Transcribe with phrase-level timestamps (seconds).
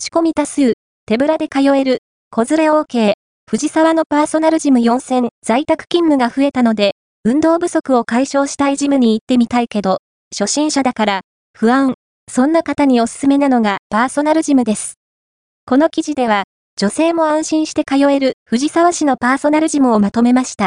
[0.00, 0.74] 口コミ多数、
[1.06, 1.98] 手ぶらで通える、
[2.30, 3.14] 子連れ OK、
[3.50, 6.92] 藤沢のパーソナルジム4000在宅勤務が増えたので、
[7.24, 9.98] 運動不足を解消したいジムに行ってみたいけど、
[10.32, 11.20] 初心者だから、
[11.52, 11.94] 不安。
[12.30, 14.94] そんな方におすすめなのがパーソナルジムです。
[15.66, 16.44] この記事では、
[16.76, 20.66] 女性も安心して通える藤沢市のパーソナルジムをまとめました。